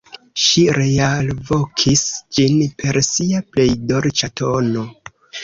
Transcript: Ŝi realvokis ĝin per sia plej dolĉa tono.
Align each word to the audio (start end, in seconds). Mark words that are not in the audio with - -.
Ŝi 0.43 0.61
realvokis 0.77 2.05
ĝin 2.39 2.57
per 2.81 2.99
sia 3.09 3.43
plej 3.53 3.69
dolĉa 3.93 4.33
tono. 4.43 4.89